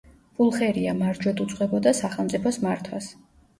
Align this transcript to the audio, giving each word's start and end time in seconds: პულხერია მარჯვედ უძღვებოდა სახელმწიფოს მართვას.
პულხერია 0.37 0.95
მარჯვედ 1.01 1.45
უძღვებოდა 1.45 1.95
სახელმწიფოს 2.01 2.61
მართვას. 2.67 3.15